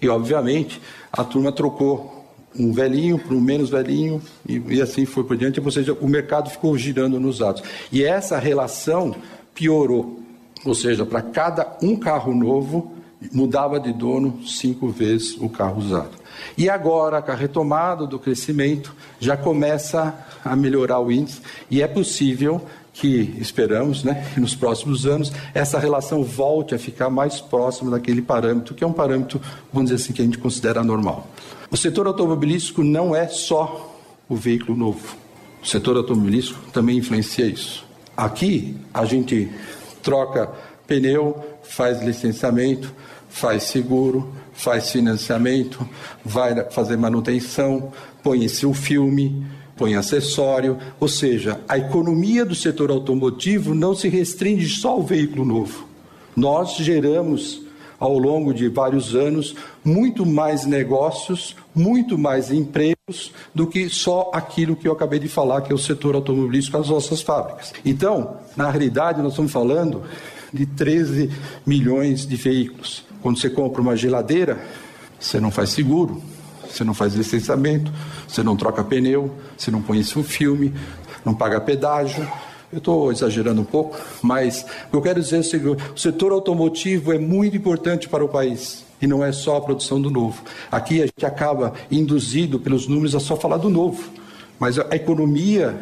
[0.01, 2.25] E, obviamente, a turma trocou
[2.57, 5.59] um velhinho para um menos velhinho e, e, assim foi por diante.
[5.59, 7.63] Ou seja, o mercado ficou girando nos usados.
[7.91, 9.15] E essa relação
[9.53, 10.19] piorou.
[10.65, 12.92] Ou seja, para cada um carro novo,
[13.31, 16.11] mudava de dono cinco vezes o carro usado.
[16.57, 21.87] E agora, com a retomada do crescimento, já começa a melhorar o índice e é
[21.87, 22.61] possível
[22.93, 28.21] que, esperamos, né, que nos próximos anos, essa relação volte a ficar mais próxima daquele
[28.21, 31.27] parâmetro, que é um parâmetro, vamos dizer assim, que a gente considera normal.
[31.71, 33.97] O setor automobilístico não é só
[34.29, 35.17] o veículo novo.
[35.61, 37.83] O setor automobilístico também influencia isso.
[38.15, 39.49] Aqui, a gente
[40.03, 40.51] troca
[40.85, 42.93] pneu, faz licenciamento,
[43.33, 45.85] faz seguro, faz financiamento,
[46.23, 47.91] vai fazer manutenção,
[48.21, 49.43] põe-se o filme,
[49.75, 55.43] põe acessório, ou seja, a economia do setor automotivo não se restringe só ao veículo
[55.43, 55.87] novo.
[56.35, 57.63] Nós geramos
[57.99, 64.75] ao longo de vários anos muito mais negócios, muito mais empregos do que só aquilo
[64.75, 67.73] que eu acabei de falar, que é o setor automobilístico, as nossas fábricas.
[67.83, 70.03] Então, na realidade, nós estamos falando
[70.53, 71.31] de 13
[71.65, 73.03] milhões de veículos.
[73.23, 74.61] Quando você compra uma geladeira,
[75.17, 76.21] você não faz seguro,
[76.69, 77.89] você não faz licenciamento,
[78.27, 80.73] você não troca pneu, você não põe isso filme,
[81.23, 82.29] não paga pedágio.
[82.69, 87.13] Eu estou exagerando um pouco, mas eu quero dizer é o seguinte: o setor automotivo
[87.13, 88.83] é muito importante para o país.
[89.01, 90.43] E não é só a produção do novo.
[90.69, 94.03] Aqui a gente acaba induzido pelos números a só falar do novo.
[94.59, 95.77] Mas a economia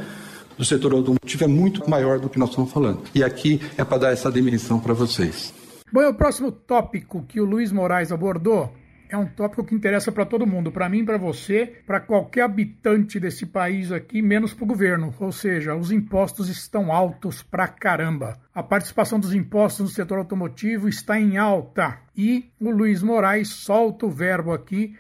[0.58, 3.02] do setor automotivo é muito maior do que nós estamos falando.
[3.16, 5.61] E aqui é para dar essa dimensão para vocês.
[5.92, 8.74] Bom, o próximo tópico que o Luiz Moraes abordou
[9.10, 13.20] é um tópico que interessa para todo mundo, para mim, para você, para qualquer habitante
[13.20, 15.14] desse país aqui, menos para o governo.
[15.20, 18.40] Ou seja, os impostos estão altos pra caramba.
[18.56, 22.00] A participação dos impostos no setor automotivo está em alta.
[22.16, 24.96] E o Luiz Moraes solta o verbo aqui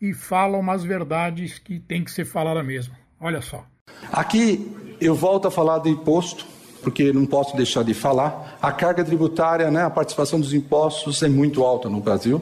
[0.00, 2.94] e fala umas verdades que tem que ser falada mesmo.
[3.20, 3.66] Olha só.
[4.10, 6.46] Aqui eu volto a falar do imposto,
[6.82, 8.58] porque não posso deixar de falar.
[8.60, 12.40] A carga tributária, né, a participação dos impostos é muito alta no Brasil.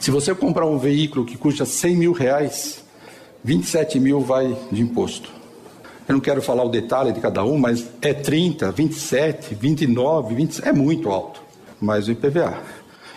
[0.00, 2.84] Se você comprar um veículo que custa 100 mil reais,
[3.42, 5.30] 27 mil vai de imposto.
[6.08, 10.66] Eu não quero falar o detalhe de cada um, mas é 30, 27, 29, 20,
[10.66, 11.42] é muito alto,
[11.80, 12.58] mais o IPVA.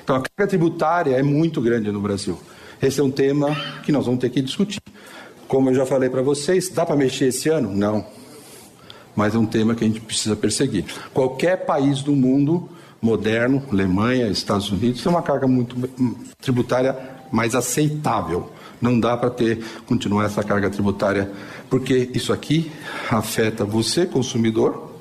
[0.03, 2.37] Então a carga tributária é muito grande no Brasil.
[2.81, 4.81] Esse é um tema que nós vamos ter que discutir.
[5.47, 7.73] Como eu já falei para vocês, dá para mexer esse ano?
[7.73, 8.05] Não.
[9.15, 10.85] Mas é um tema que a gente precisa perseguir.
[11.13, 12.69] Qualquer país do mundo
[13.01, 16.95] moderno, Alemanha, Estados Unidos, tem uma carga muito hum, tributária
[17.31, 18.51] mais aceitável.
[18.81, 21.31] Não dá para ter continuar essa carga tributária,
[21.69, 22.71] porque isso aqui
[23.09, 24.91] afeta você, consumidor,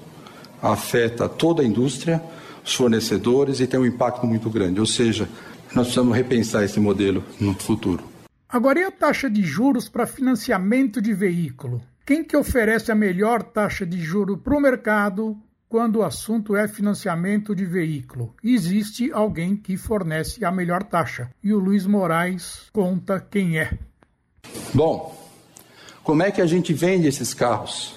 [0.63, 2.23] afeta toda a indústria,
[2.65, 4.81] os fornecedores e tem um impacto muito grande.
[4.81, 5.29] Ou seja,
[5.75, 8.05] nós precisamos repensar esse modelo no futuro.
[8.49, 11.81] Agora, e a taxa de juros para financiamento de veículo?
[12.11, 15.37] Quem que oferece a melhor taxa de juro para o mercado
[15.69, 18.35] quando o assunto é financiamento de veículo.
[18.43, 21.31] Existe alguém que fornece a melhor taxa.
[21.41, 23.79] E o Luiz Moraes conta quem é.
[24.75, 25.17] Bom,
[26.03, 27.95] como é que a gente vende esses carros?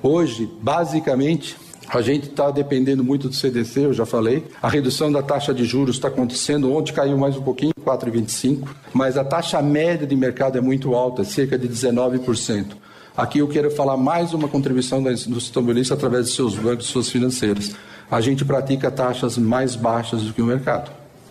[0.00, 1.56] Hoje, basicamente,
[1.88, 4.46] a gente está dependendo muito do CDC, eu já falei.
[4.62, 6.72] A redução da taxa de juros está acontecendo.
[6.72, 8.68] Ontem caiu mais um pouquinho, 4,25.
[8.92, 12.86] Mas a taxa média de mercado é muito alta, cerca de 19%.
[13.16, 17.74] Aqui eu quero falar mais uma contribuição do automobilista através de seus bancos, suas financeiras.
[18.10, 20.90] A gente pratica taxas mais baixas do que o mercado.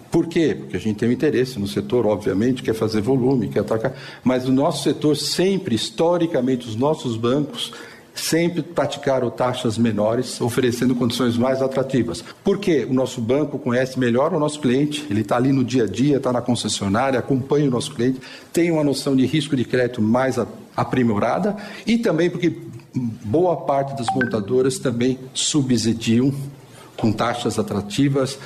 [0.10, 0.56] Por quê?
[0.58, 3.94] Porque a gente tem um interesse no setor, obviamente, quer fazer volume, quer atacar.
[4.24, 7.72] Mas o nosso setor sempre, historicamente, os nossos bancos
[8.16, 12.24] sempre praticaram taxas menores, oferecendo condições mais atrativas.
[12.44, 12.88] Por quê?
[12.90, 16.18] O nosso banco conhece melhor o nosso cliente, ele está ali no dia a dia,
[16.18, 18.22] está na concessionária, acompanha o nosso cliente,
[18.54, 20.40] tem uma noção de risco de crédito mais
[20.76, 22.58] aprimorada e também porque
[22.96, 26.34] boa parte das montadoras também subsidiam
[26.96, 28.40] com taxas atrativas,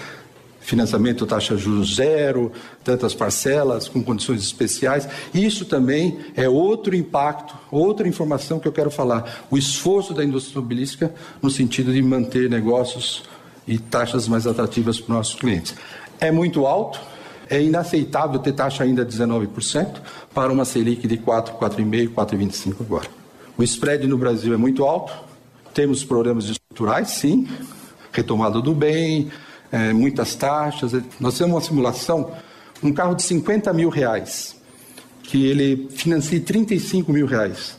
[0.69, 2.51] financiamento taxa juros zero,
[2.83, 5.07] tantas parcelas com condições especiais.
[5.33, 9.45] Isso também é outro impacto, outra informação que eu quero falar.
[9.49, 13.23] O esforço da indústria automobilística no sentido de manter negócios
[13.67, 15.75] e taxas mais atrativas para os nossos clientes.
[16.19, 16.99] É muito alto,
[17.49, 20.01] é inaceitável ter taxa ainda de 19%
[20.33, 23.07] para uma Selic de 4, 4,5, 4,25 agora.
[23.57, 25.13] O spread no Brasil é muito alto,
[25.73, 27.47] temos problemas estruturais, sim,
[28.11, 29.31] retomada do bem,
[29.71, 30.91] é, muitas taxas.
[31.19, 32.31] Nós temos uma simulação,
[32.81, 34.55] um carro de 50 mil reais,
[35.23, 37.77] que ele financia 35 mil reais.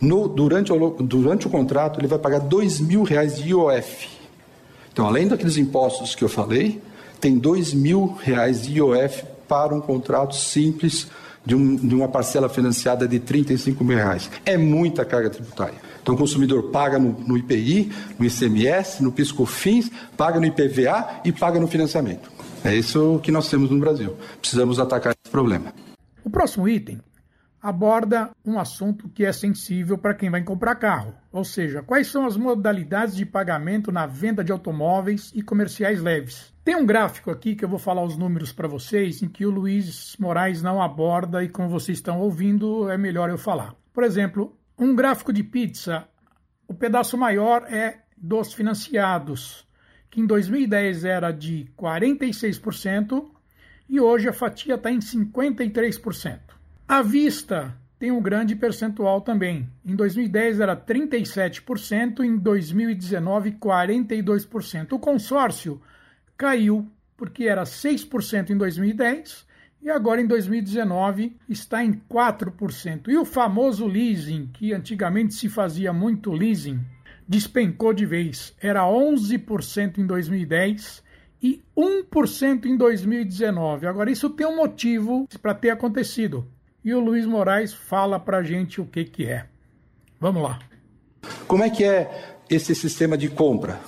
[0.00, 4.08] No, durante, o, durante o contrato, ele vai pagar 2 mil reais de IOF.
[4.92, 6.80] Então, além daqueles impostos que eu falei,
[7.20, 11.08] tem 2 mil reais de IOF para um contrato simples
[11.44, 14.28] de, um, de, uma parcela financiada de 35 mil reais.
[14.44, 15.76] É muita carga tributária.
[16.06, 21.32] Então o consumidor paga no, no IPI, no ICMS, no PiscoFins, paga no IPVA e
[21.32, 22.30] paga no financiamento.
[22.64, 24.16] É isso que nós temos no Brasil.
[24.40, 25.74] Precisamos atacar esse problema.
[26.22, 27.00] O próximo item
[27.60, 32.24] aborda um assunto que é sensível para quem vai comprar carro, ou seja, quais são
[32.24, 36.54] as modalidades de pagamento na venda de automóveis e comerciais leves.
[36.62, 39.50] Tem um gráfico aqui que eu vou falar os números para vocês, em que o
[39.50, 43.74] Luiz Moraes não aborda e como vocês estão ouvindo, é melhor eu falar.
[43.92, 46.06] Por exemplo, um gráfico de pizza,
[46.68, 49.66] o pedaço maior é dos financiados,
[50.10, 53.30] que em 2010 era de 46%
[53.88, 56.40] e hoje a fatia está em 53%.
[56.86, 59.68] À vista tem um grande percentual também.
[59.84, 64.92] Em 2010 era 37%, em 2019 42%.
[64.92, 65.80] O consórcio
[66.36, 69.45] caiu porque era 6% em 2010
[69.82, 73.08] e agora em 2019 está em 4%.
[73.08, 76.80] E o famoso leasing, que antigamente se fazia muito leasing,
[77.28, 78.54] despencou de vez.
[78.60, 81.02] Era 11% em 2010
[81.42, 83.86] e 1% em 2019.
[83.86, 86.48] Agora isso tem um motivo para ter acontecido.
[86.84, 89.46] E o Luiz Moraes fala para a gente o que, que é.
[90.20, 90.58] Vamos lá.
[91.46, 93.80] Como é que é esse sistema de compra?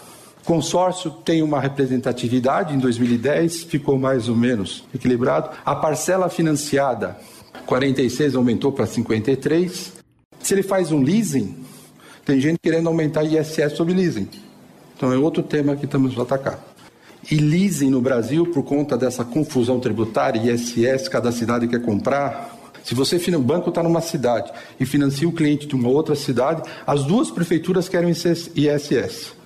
[0.49, 5.51] Consórcio tem uma representatividade, em 2010 ficou mais ou menos equilibrado.
[5.63, 7.19] A parcela financiada,
[7.67, 9.93] 46 aumentou para 53.
[10.41, 11.55] Se ele faz um leasing,
[12.25, 14.27] tem gente querendo aumentar ISS sobre leasing.
[14.97, 16.59] Então é outro tema que estamos a atacar.
[17.31, 22.57] e leasing no Brasil por conta dessa confusão tributária, ISS, cada cidade quer comprar.
[22.83, 26.63] Se você o banco está numa cidade e financia o cliente de uma outra cidade,
[26.87, 29.38] as duas prefeituras querem ISS.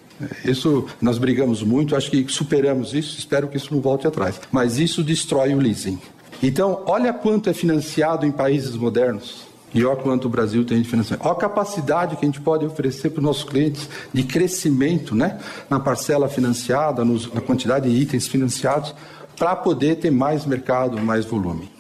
[0.45, 4.41] Isso nós brigamos muito, acho que superamos isso, espero que isso não volte atrás.
[4.51, 5.99] Mas isso destrói o leasing.
[6.43, 9.47] Então, olha quanto é financiado em países modernos.
[9.75, 11.25] E olha quanto o Brasil tem de financiamento.
[11.25, 15.41] Olha a capacidade que a gente pode oferecer para os nossos clientes de crescimento né,
[15.71, 18.95] na parcela financiada, nos, na quantidade de itens financiados,
[19.37, 21.71] para poder ter mais mercado, mais volume.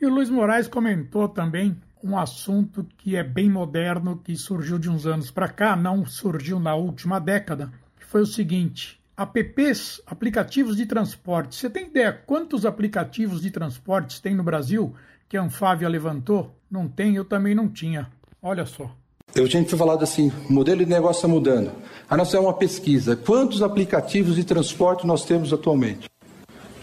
[0.00, 4.90] E o Luiz Moraes comentou também um assunto que é bem moderno, que surgiu de
[4.90, 7.70] uns anos para cá, não surgiu na última década,
[8.12, 11.56] foi o seguinte: apps, aplicativos de transporte.
[11.56, 14.94] Você tem ideia quantos aplicativos de transportes tem no Brasil
[15.30, 16.54] que a Anfávia levantou?
[16.70, 18.10] Não tem, eu também não tinha.
[18.42, 18.94] Olha só.
[19.34, 21.72] Eu tinha falado assim, modelo de negócio está mudando.
[22.08, 23.16] A nossa é uma pesquisa.
[23.16, 26.06] Quantos aplicativos de transporte nós temos atualmente?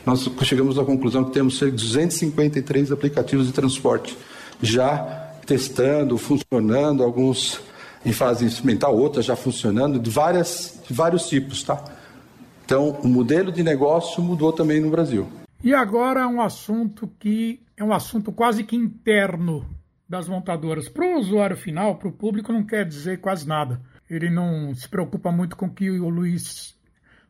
[0.03, 4.17] Nós chegamos à conclusão que temos 253 aplicativos de transporte
[4.63, 7.61] já testando, funcionando, alguns
[8.06, 11.84] em fase experimental, outras já funcionando, de, várias, de vários tipos, tá?
[12.66, 15.28] Então, o modelo de negócio mudou também no Brasil.
[15.64, 19.66] E agora um assunto que é um assunto quase que interno
[20.08, 20.88] das montadoras.
[20.88, 23.82] Para o usuário final, para o público, não quer dizer quase nada.
[24.10, 26.76] Ele não se preocupa muito com o que o Luiz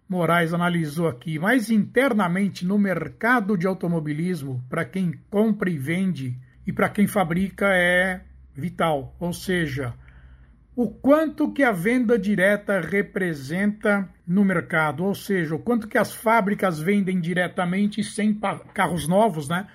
[0.07, 6.74] Moraes analisou aqui, mas internamente no mercado de automobilismo, para quem compra e vende e
[6.74, 8.22] para quem fabrica é
[8.55, 9.15] vital.
[9.20, 9.93] Ou seja,
[10.76, 16.13] o quanto que a venda direta representa no mercado, ou seja, o quanto que as
[16.13, 18.39] fábricas vendem diretamente sem
[18.74, 19.67] carros novos, né?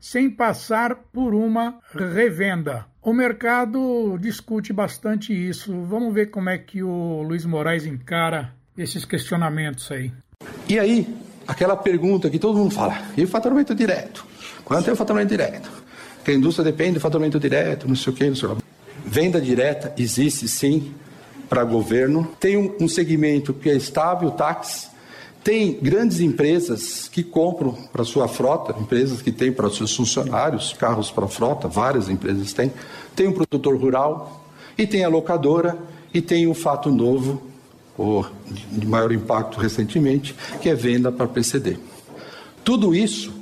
[0.00, 2.86] sem passar por uma revenda.
[3.02, 5.72] O mercado discute bastante isso.
[5.82, 10.10] Vamos ver como é que o Luiz Moraes encara esses questionamentos aí.
[10.68, 11.06] E aí,
[11.46, 14.26] aquela pergunta que todo mundo fala: e o faturamento direto?
[14.64, 15.70] Quanto é o faturamento direto?
[16.24, 18.59] Que a indústria depende do faturamento direto, não sei o que, não sei o que.
[19.10, 20.94] Venda direta existe sim
[21.48, 22.30] para governo.
[22.38, 24.86] Tem um, um segmento que é estável, táxi,
[25.42, 31.10] tem grandes empresas que compram para sua frota, empresas que têm para seus funcionários carros
[31.10, 32.70] para frota, várias empresas têm.
[33.16, 34.44] Tem um produtor rural,
[34.78, 35.76] e tem a locadora,
[36.14, 37.42] e tem um fato novo,
[37.98, 38.24] ou
[38.70, 41.78] de maior impacto recentemente, que é venda para PCD.
[42.62, 43.32] Tudo isso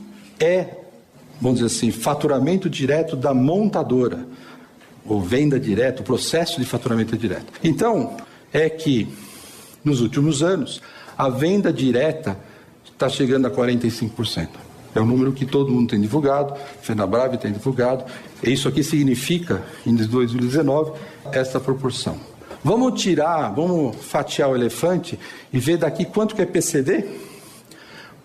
[0.40, 0.78] é,
[1.38, 4.26] vamos dizer assim, faturamento direto da montadora,
[5.08, 7.52] ou venda direta, o processo de faturamento direto.
[7.62, 8.16] Então,
[8.52, 9.08] é que
[9.84, 10.80] nos últimos anos,
[11.16, 12.38] a venda direta
[12.84, 14.48] está chegando a 45%.
[14.94, 18.04] É um número que todo mundo tem divulgado, FenaBrave tem divulgado.
[18.42, 20.92] Isso aqui significa, em 2019,
[21.32, 22.18] essa proporção.
[22.64, 25.18] Vamos tirar, vamos fatiar o elefante
[25.52, 27.04] e ver daqui quanto que é PCD?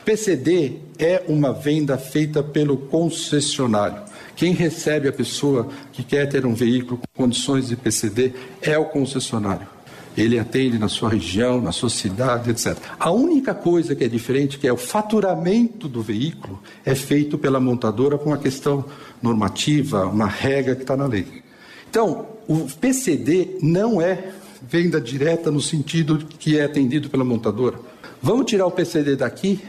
[0.03, 4.01] PCD é uma venda feita pelo concessionário.
[4.35, 8.85] Quem recebe a pessoa que quer ter um veículo com condições de PCD é o
[8.85, 9.73] concessionário
[10.15, 12.77] ele atende na sua região, na sua cidade, etc.
[12.99, 17.59] A única coisa que é diferente, que é o faturamento do veículo, é feito pela
[17.59, 18.85] montadora por uma questão
[19.21, 21.25] normativa, uma regra que está na lei.
[21.89, 24.31] Então, o PCD não é
[24.61, 27.79] venda direta no sentido que é atendido pela montadora.
[28.21, 29.59] Vamos tirar o PCD daqui.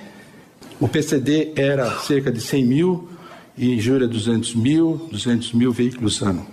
[0.79, 3.09] O PCD era cerca de 100 mil
[3.57, 6.47] e é 200 mil, 200 mil veículos ano.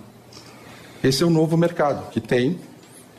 [1.03, 2.59] Esse é um novo mercado que tem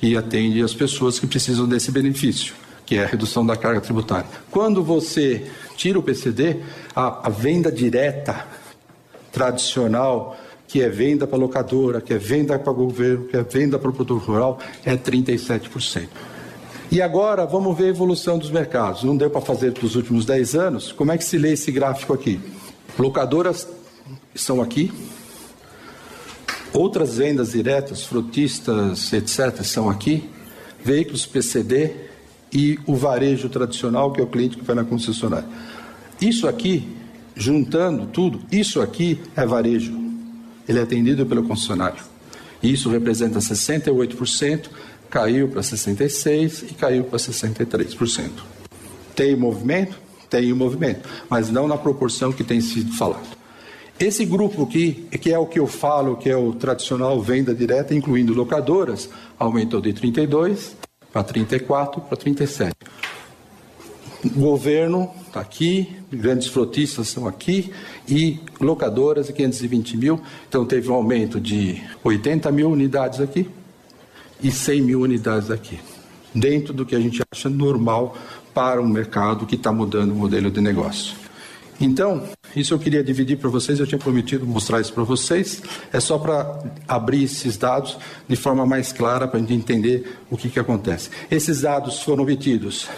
[0.01, 2.55] e atende as pessoas que precisam desse benefício,
[2.87, 4.26] que é a redução da carga tributária.
[4.51, 6.59] Quando você tira o PCD,
[6.95, 8.47] a, a venda direta,
[9.33, 10.37] tradicional,
[10.68, 13.93] que é venda para locadora, que é venda para governo, que é venda para o
[13.93, 16.09] produtor rural, é 37%.
[16.91, 19.03] E agora vamos ver a evolução dos mercados.
[19.03, 20.93] Não deu para fazer para os últimos 10 anos.
[20.93, 22.39] Como é que se lê esse gráfico aqui?
[22.99, 23.66] Locadoras
[24.34, 24.90] estão aqui,
[26.72, 30.28] Outras vendas diretas, frutistas, etc., são aqui,
[30.82, 31.93] veículos PCD
[32.51, 35.47] e o varejo tradicional, que é o cliente que vai na concessionária.
[36.18, 36.88] Isso aqui,
[37.36, 39.93] juntando tudo, isso aqui é varejo.
[40.66, 42.03] Ele é atendido pelo concessionário.
[42.62, 44.70] Isso representa 68%,
[45.11, 48.30] caiu para 66% e caiu para 63%.
[49.14, 50.01] Tem movimento?
[50.33, 53.37] Tem movimento, mas não na proporção que tem sido falado.
[54.01, 57.95] Esse grupo aqui, que é o que eu falo, que é o tradicional venda direta,
[57.95, 60.74] incluindo locadoras, aumentou de 32
[61.12, 62.74] para 34 para 37.
[64.24, 67.70] O governo está aqui, grandes frotistas estão aqui
[68.09, 70.18] e locadoras 520 mil.
[70.49, 73.51] Então teve um aumento de 80 mil unidades aqui
[74.43, 75.78] e 100 mil unidades aqui,
[76.35, 78.16] dentro do que a gente acha normal
[78.55, 81.16] para um mercado que está mudando o modelo de negócio.
[81.80, 82.22] Então,
[82.55, 85.62] isso eu queria dividir para vocês, eu tinha prometido mostrar isso para vocês.
[85.92, 87.98] É só para abrir esses dados
[88.28, 91.11] de forma mais clara para a gente entender o que, que acontece.
[91.30, 92.88] Esses dados foram obtidos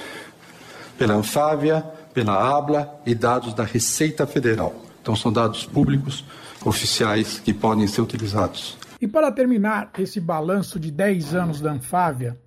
[0.99, 1.83] pela Anfávia,
[2.13, 4.75] pela ABLA e dados da Receita Federal.
[5.01, 6.25] Então, são dados públicos,
[6.65, 8.77] oficiais, que podem ser utilizados.
[9.01, 12.39] E para terminar esse balanço de 10 anos da Anfávia,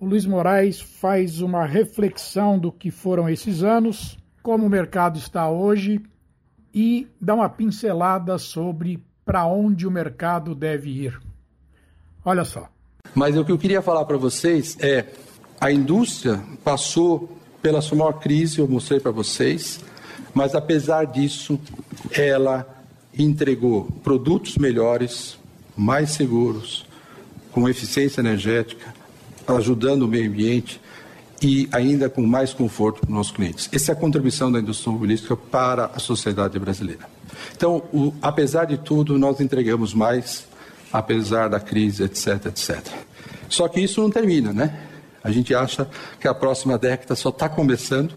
[0.00, 5.50] o Luiz Moraes faz uma reflexão do que foram esses anos, como o mercado está
[5.50, 6.00] hoje
[6.72, 11.20] e dá uma pincelada sobre para onde o mercado deve ir.
[12.24, 12.68] Olha só.
[13.14, 15.06] Mas o que eu queria falar para vocês é
[15.60, 19.80] a indústria passou pela sua maior crise, eu mostrei para vocês,
[20.32, 21.58] mas apesar disso,
[22.12, 22.66] ela
[23.18, 25.36] entregou produtos melhores,
[25.76, 26.86] mais seguros,
[27.50, 28.94] com eficiência energética,
[29.56, 30.80] ajudando o meio ambiente
[31.42, 33.68] e ainda com mais conforto para os nossos clientes.
[33.72, 37.08] Essa é a contribuição da indústria automobilística para a sociedade brasileira.
[37.56, 40.46] Então, o, apesar de tudo, nós entregamos mais,
[40.92, 42.80] apesar da crise, etc, etc.
[43.48, 44.88] Só que isso não termina, né?
[45.22, 45.88] A gente acha
[46.20, 48.14] que a próxima década só está começando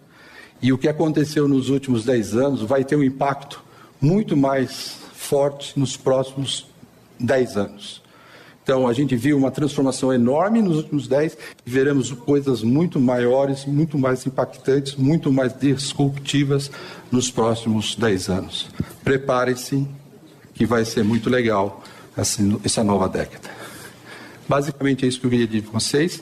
[0.62, 3.64] e o que aconteceu nos últimos 10 anos vai ter um impacto
[4.00, 6.68] muito mais forte nos próximos
[7.20, 8.01] 10 anos.
[8.64, 13.66] Então, a gente viu uma transformação enorme nos últimos 10 e veremos coisas muito maiores,
[13.66, 16.70] muito mais impactantes, muito mais disruptivas
[17.12, 18.70] nos próximos 10 anos.
[19.04, 19.88] Prepare-se,
[20.54, 21.84] que vai ser muito legal
[22.16, 23.50] essa nova década.
[24.48, 26.22] Basicamente, é isso que eu queria dizer para vocês.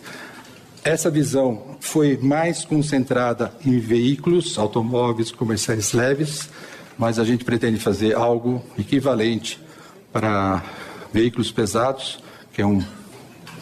[0.81, 6.49] Essa visão foi mais concentrada em veículos, automóveis, comerciais leves,
[6.97, 9.59] mas a gente pretende fazer algo equivalente
[10.13, 10.63] para
[11.11, 12.19] veículos pesados,
[12.59, 12.83] que é um,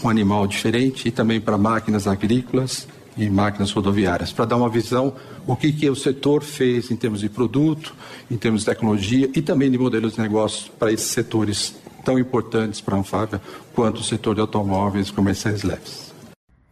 [0.03, 5.13] um animal diferente, e também para máquinas agrícolas e máquinas rodoviárias, para dar uma visão
[5.45, 7.95] o que, que o setor fez em termos de produto,
[8.29, 12.81] em termos de tecnologia e também de modelos de negócio para esses setores tão importantes
[12.81, 13.39] para a Anfávia
[13.75, 16.11] quanto o setor de automóveis comerciais leves.